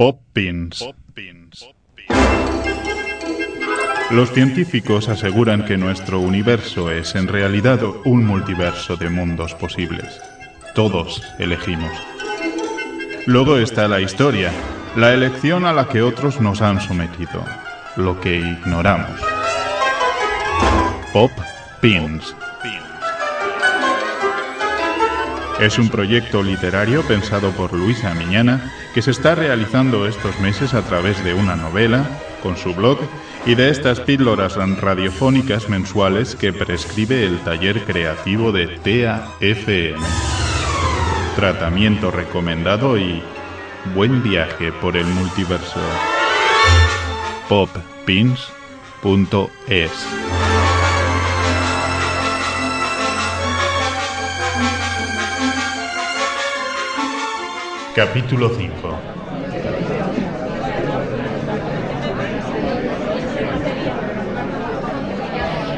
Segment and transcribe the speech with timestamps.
[0.00, 0.82] Pop Pins.
[4.10, 10.18] Los científicos aseguran que nuestro universo es en realidad un multiverso de mundos posibles.
[10.74, 11.92] Todos elegimos.
[13.26, 14.50] Luego está la historia,
[14.96, 17.44] la elección a la que otros nos han sometido,
[17.96, 19.20] lo que ignoramos.
[21.12, 21.32] Pop
[21.82, 22.34] Pins.
[25.60, 30.80] Es un proyecto literario pensado por Luisa Miñana que se está realizando estos meses a
[30.80, 32.08] través de una novela,
[32.42, 32.98] con su blog
[33.44, 40.00] y de estas píldoras radiofónicas mensuales que prescribe el taller creativo de TAFM.
[41.36, 43.22] Tratamiento recomendado y
[43.94, 45.80] buen viaje por el multiverso.
[47.50, 48.40] poppins.es
[58.00, 58.72] Capítulo 5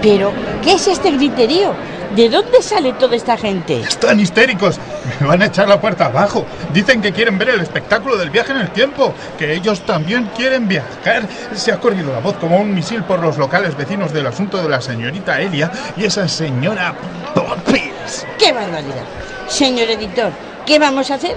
[0.00, 1.74] Pero, ¿qué es este griterío?
[2.14, 3.80] ¿De dónde sale toda esta gente?
[3.80, 4.78] Están histéricos.
[5.18, 6.46] Me van a echar la puerta abajo.
[6.72, 10.68] Dicen que quieren ver el espectáculo del viaje en el tiempo, que ellos también quieren
[10.68, 11.28] viajar.
[11.52, 14.68] Se ha corrido la voz como un misil por los locales vecinos del asunto de
[14.68, 16.94] la señorita Elia y esa señora
[17.34, 18.24] Poppins.
[18.38, 19.02] ¡Qué barbaridad!
[19.48, 20.30] Señor editor,
[20.64, 21.34] ¿qué vamos a hacer?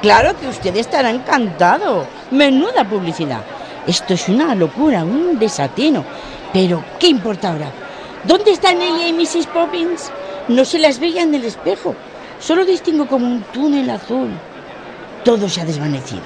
[0.00, 2.06] Claro que usted estará encantado.
[2.30, 3.40] Menuda publicidad.
[3.86, 6.04] Esto es una locura, un desatino.
[6.52, 7.70] Pero, ¿qué importa ahora?
[8.24, 9.46] ¿Dónde están Elia y Mrs.
[9.46, 10.10] Poppins?
[10.48, 11.94] No se las veía en el espejo.
[12.40, 14.30] Solo distingo como un túnel azul.
[15.24, 16.22] Todo se ha desvanecido.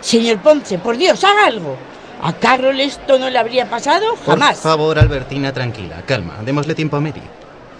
[0.00, 1.76] Señor Ponce, por Dios, haga algo.
[2.22, 4.16] ¿A Carol esto no le habría pasado?
[4.26, 4.58] Jamás.
[4.58, 7.22] Por favor, Albertina, tranquila, calma, démosle tiempo a Mary.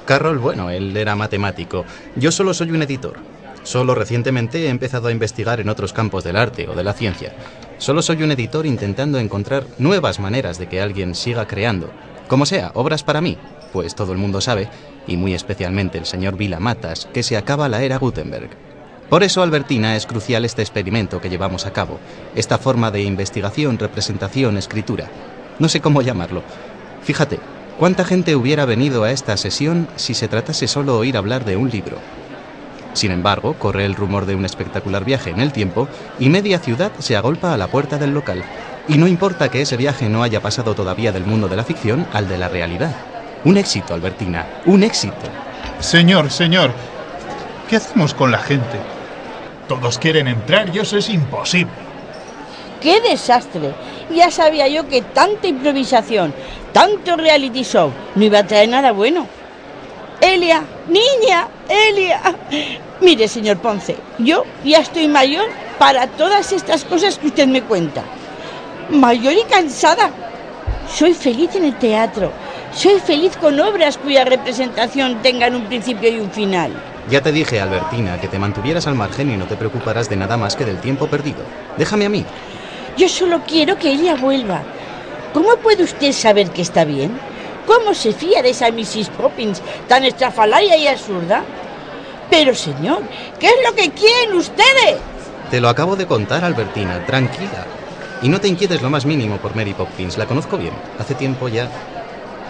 [0.07, 1.85] Carol, bueno, él era matemático.
[2.17, 3.19] Yo solo soy un editor.
[3.63, 7.35] Solo recientemente he empezado a investigar en otros campos del arte o de la ciencia.
[7.79, 11.91] Solo soy un editor intentando encontrar nuevas maneras de que alguien siga creando.
[12.29, 13.39] Como sea, obras para mí,
[13.73, 14.69] pues todo el mundo sabe,
[15.07, 18.51] y muy especialmente el señor Vila Matas, que se acaba la era Gutenberg.
[19.09, 21.99] Por eso, Albertina, es crucial este experimento que llevamos a cabo,
[22.37, 25.11] esta forma de investigación, representación, escritura.
[25.59, 26.43] No sé cómo llamarlo.
[27.03, 27.41] Fíjate,
[27.79, 31.71] ¿cuánta gente hubiera venido a esta sesión si se tratase solo oír hablar de un
[31.71, 31.99] libro?
[32.93, 36.93] Sin embargo, corre el rumor de un espectacular viaje en el tiempo y media ciudad
[36.99, 38.43] se agolpa a la puerta del local.
[38.89, 42.07] Y no importa que ese viaje no haya pasado todavía del mundo de la ficción
[42.13, 42.95] al de la realidad.
[43.45, 45.15] Un éxito, Albertina, un éxito.
[45.79, 46.73] Señor, señor,
[47.69, 48.79] ¿qué hacemos con la gente?
[49.69, 51.73] Todos quieren entrar y eso es imposible.
[52.81, 53.73] ¡Qué desastre!
[54.15, 56.35] Ya sabía yo que tanta improvisación,
[56.73, 59.27] tanto reality show, no iba a traer nada bueno.
[60.41, 62.19] Elia, niña, Elia.
[63.03, 65.45] Mire, señor Ponce, yo ya estoy mayor
[65.79, 68.03] para todas estas cosas que usted me cuenta.
[68.89, 70.11] Mayor y cansada.
[70.91, 72.33] Soy feliz en el teatro.
[72.73, 76.73] Soy feliz con obras cuya representación tengan un principio y un final.
[77.11, 80.39] Ya te dije, Albertina, que te mantuvieras al margen y no te preocuparas de nada
[80.39, 81.45] más que del tiempo perdido.
[81.77, 82.25] Déjame a mí.
[82.97, 84.63] Yo solo quiero que Elia vuelva.
[85.35, 87.21] ¿Cómo puede usted saber que está bien?
[87.71, 89.11] ¿Cómo se fía de esa Mrs.
[89.11, 91.45] Poppins tan estrafalaria y absurda?
[92.29, 93.01] Pero, señor,
[93.39, 94.97] ¿qué es lo que quieren ustedes?
[95.53, 97.65] Te lo acabo de contar, Albertina, tranquila.
[98.23, 100.73] Y no te inquietes lo más mínimo por Mary Poppins, la conozco bien.
[100.99, 101.71] Hace tiempo ya.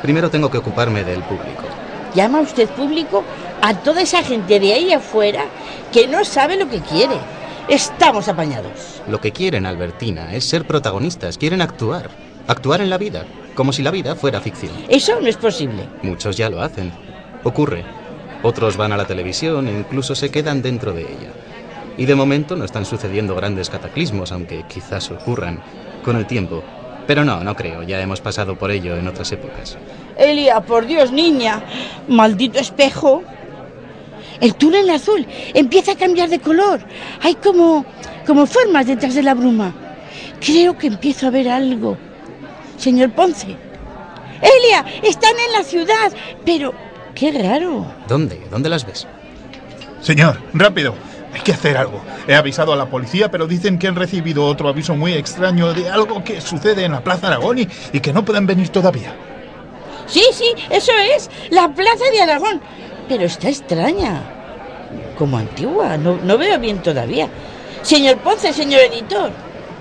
[0.00, 1.64] Primero tengo que ocuparme del público.
[2.14, 3.22] ¿Llama usted público
[3.60, 5.44] a toda esa gente de ahí afuera
[5.92, 7.19] que no sabe lo que quiere?
[7.69, 9.03] Estamos apañados.
[9.06, 12.09] Lo que quieren, Albertina, es ser protagonistas, quieren actuar.
[12.50, 14.72] Actuar en la vida, como si la vida fuera ficción.
[14.88, 15.88] Eso no es posible.
[16.02, 16.90] Muchos ya lo hacen.
[17.44, 17.84] Ocurre.
[18.42, 21.30] Otros van a la televisión e incluso se quedan dentro de ella.
[21.96, 25.62] Y de momento no están sucediendo grandes cataclismos, aunque quizás ocurran
[26.02, 26.64] con el tiempo.
[27.06, 29.78] Pero no, no creo, ya hemos pasado por ello en otras épocas.
[30.18, 31.62] Elia, por Dios, niña.
[32.08, 33.22] Maldito espejo.
[34.40, 35.24] El túnel azul
[35.54, 36.80] empieza a cambiar de color.
[37.22, 37.86] Hay como,
[38.26, 39.72] como formas detrás de la bruma.
[40.44, 42.09] Creo que empiezo a ver algo.
[42.80, 43.56] Señor Ponce.
[44.41, 46.12] Elia, están en la ciudad.
[46.47, 46.72] Pero,
[47.15, 47.86] qué raro.
[48.09, 48.41] ¿Dónde?
[48.50, 49.06] ¿Dónde las ves?
[50.00, 50.94] Señor, rápido.
[51.34, 52.00] Hay que hacer algo.
[52.27, 55.91] He avisado a la policía, pero dicen que han recibido otro aviso muy extraño de
[55.91, 59.15] algo que sucede en la Plaza Aragón y, y que no pueden venir todavía.
[60.06, 61.30] Sí, sí, eso es.
[61.50, 62.62] La Plaza de Aragón.
[63.09, 64.22] Pero está extraña.
[65.18, 65.98] Como antigua.
[65.98, 67.28] No, no veo bien todavía.
[67.82, 69.30] Señor Ponce, señor editor.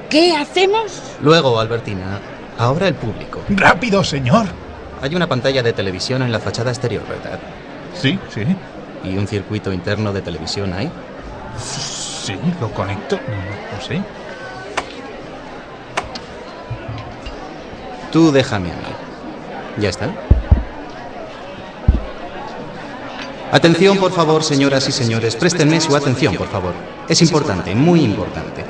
[0.10, 1.02] ¿Qué hacemos?
[1.22, 2.20] Luego, Albertina,
[2.60, 3.42] Ahora el público.
[3.48, 4.46] ¡Rápido, señor!
[5.02, 7.40] Hay una pantalla de televisión en la fachada exterior, ¿verdad?
[7.94, 8.42] Sí, sí.
[9.02, 10.92] ¿Y un circuito interno de televisión ahí?
[11.58, 13.16] Sí, lo conecto.
[13.16, 14.02] No, no sé.
[18.12, 18.94] Tú déjame a mí.
[19.78, 20.10] ¿Ya está?
[23.54, 25.38] Atención, por favor, señoras y señores.
[25.38, 26.74] Préstenme su atención, por favor.
[27.08, 28.66] Es importante, muy importante.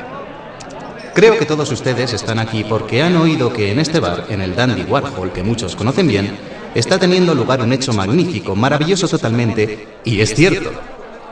[1.20, 4.56] Creo que todos ustedes están aquí porque han oído que en este bar, en el
[4.56, 6.38] Dandy Warhol, que muchos conocen bien,
[6.74, 10.72] está teniendo lugar un hecho magnífico, maravilloso totalmente, y es cierto.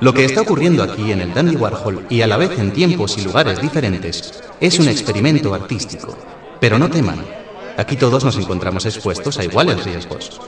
[0.01, 3.17] Lo que está ocurriendo aquí en el Dandy Warhol y a la vez en tiempos
[3.17, 6.17] y lugares diferentes es un experimento artístico.
[6.59, 7.25] Pero no teman,
[7.77, 10.41] aquí todos nos encontramos expuestos a iguales riesgos.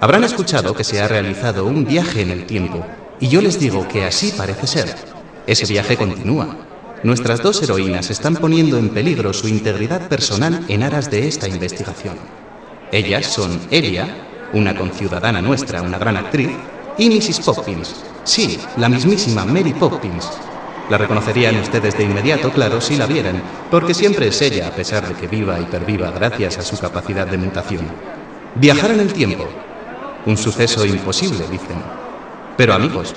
[0.00, 2.84] Habrán escuchado que se ha realizado un viaje en el tiempo,
[3.20, 4.92] y yo les digo que así parece ser.
[5.46, 6.71] Ese viaje continúa.
[7.02, 12.16] Nuestras dos heroínas están poniendo en peligro su integridad personal en aras de esta investigación.
[12.92, 14.06] Ellas son Elia,
[14.52, 16.50] una conciudadana nuestra, una gran actriz,
[16.98, 17.40] y Mrs.
[17.40, 18.04] Poppins.
[18.22, 20.30] Sí, la mismísima Mary Poppins.
[20.90, 25.08] La reconocerían ustedes de inmediato, claro, si la vieran, porque siempre es ella, a pesar
[25.08, 27.86] de que viva y perviva gracias a su capacidad de mutación.
[28.54, 29.48] Viajar en el tiempo.
[30.26, 31.82] Un suceso imposible, dicen.
[32.56, 33.14] Pero amigos,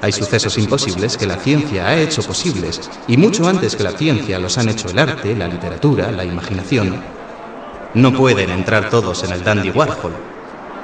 [0.00, 4.38] hay sucesos imposibles que la ciencia ha hecho posibles, y mucho antes que la ciencia
[4.38, 7.02] los han hecho el arte, la literatura, la imaginación,
[7.94, 10.12] no pueden entrar todos en el Dandy Warhol,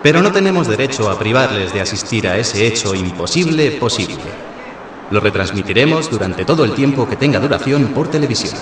[0.02, 4.16] pero no tenemos derecho a privarles de asistir a ese hecho imposible posible.
[5.11, 8.55] Lo retransmitiremos durante todo el tiempo que tenga duración por televisión.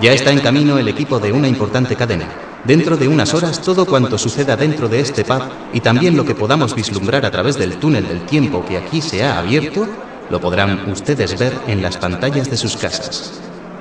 [0.00, 2.51] Ya está en camino el equipo de una importante cadena.
[2.64, 5.42] Dentro de unas horas todo cuanto suceda dentro de este pub
[5.72, 9.24] y también lo que podamos vislumbrar a través del túnel del tiempo que aquí se
[9.24, 9.88] ha abierto,
[10.30, 13.40] lo podrán ustedes ver en las pantallas de sus casas.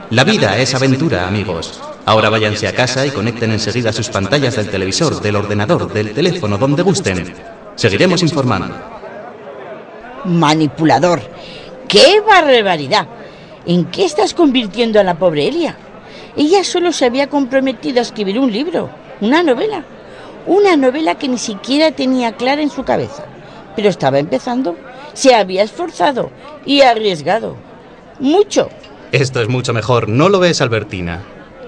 [0.10, 1.80] La vida es aventura, amigos.
[2.08, 6.58] Ahora váyanse a casa y conecten enseguida sus pantallas del televisor, del ordenador, del teléfono,
[6.58, 7.36] donde gusten.
[7.76, 8.76] Seguiremos informando.
[10.26, 11.22] Manipulador.
[11.88, 13.08] ¡Qué barbaridad!
[13.68, 15.78] ¿En qué estás convirtiendo a la pobre Elia?
[16.36, 18.90] Ella solo se había comprometido a escribir un libro,
[19.20, 19.84] una novela.
[20.48, 23.26] Una novela que ni siquiera tenía clara en su cabeza.
[23.76, 24.76] Pero estaba empezando.
[25.14, 26.32] Se había esforzado
[26.66, 27.56] y arriesgado.
[28.20, 28.70] Mucho.
[29.12, 31.22] Esto es mucho mejor, ¿no lo ves, Albertina?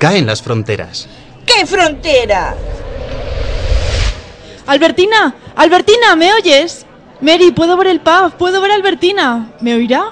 [0.04, 1.08] caen las fronteras.
[1.46, 2.56] ¿Qué frontera?
[4.68, 6.86] Albertina, Albertina, ¿me oyes?
[7.22, 9.54] Mary, puedo ver el pub, puedo ver a Albertina.
[9.62, 10.12] ¿Me oirá?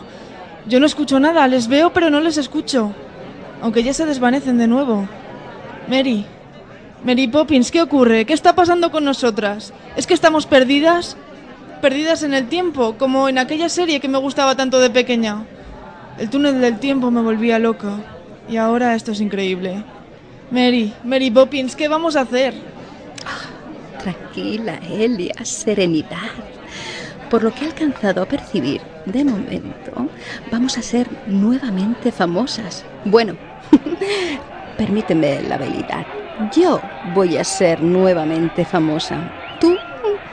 [0.65, 2.93] Yo no escucho nada, les veo pero no les escucho.
[3.61, 5.07] Aunque ya se desvanecen de nuevo.
[5.87, 6.25] Mary,
[7.03, 8.25] Mary Poppins, ¿qué ocurre?
[8.25, 9.73] ¿Qué está pasando con nosotras?
[9.95, 11.17] ¿Es que estamos perdidas?
[11.81, 15.45] Perdidas en el tiempo, como en aquella serie que me gustaba tanto de pequeña.
[16.17, 17.97] El túnel del tiempo me volvía loca.
[18.49, 19.83] Y ahora esto es increíble.
[20.51, 22.53] Mary, Mary Poppins, ¿qué vamos a hacer?
[24.01, 26.31] tranquila, Elia, serenidad.
[27.29, 30.09] Por lo que he alcanzado a percibir, de momento,
[30.51, 32.83] vamos a ser nuevamente famosas.
[33.05, 33.35] Bueno,
[34.77, 36.05] permíteme la habilidad.
[36.51, 36.81] Yo
[37.13, 39.21] voy a ser nuevamente famosa.
[39.59, 39.77] ¿Tú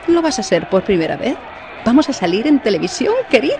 [0.06, 1.36] lo vas a ser por primera vez?
[1.84, 3.56] Vamos a salir en televisión, querida.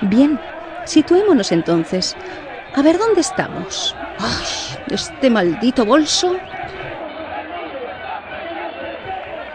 [0.00, 0.40] Bien,
[0.84, 2.16] situémonos entonces.
[2.74, 3.96] A ver dónde estamos.
[4.18, 6.36] Ay, este maldito bolso.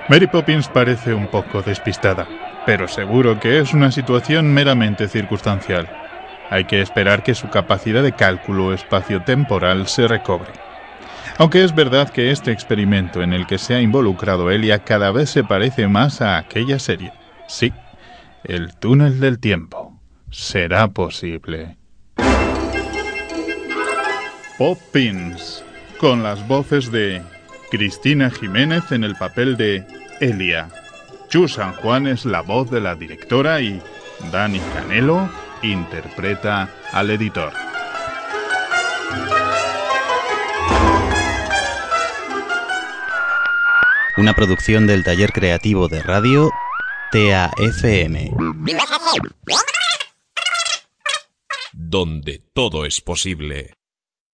[0.10, 2.28] Mary Poppins parece un poco despistada,
[2.66, 6.07] pero seguro que es una situación meramente circunstancial.
[6.50, 10.52] Hay que esperar que su capacidad de cálculo espacio-temporal se recobre.
[11.38, 15.30] Aunque es verdad que este experimento en el que se ha involucrado Elia cada vez
[15.30, 17.12] se parece más a aquella serie.
[17.48, 17.74] Sí,
[18.44, 20.00] el túnel del tiempo.
[20.32, 21.78] Será posible.
[24.58, 25.64] Poppins,
[26.00, 27.22] con las voces de
[27.70, 29.86] Cristina Jiménez en el papel de
[30.20, 30.70] Elia,
[31.30, 33.82] Chu San Juan es la voz de la directora y
[34.32, 35.30] Dani Canelo
[35.62, 37.54] interpreta al editor.
[44.18, 46.52] Una producción del taller creativo de radio
[47.12, 48.32] TAFM.
[51.72, 53.77] Donde todo es posible.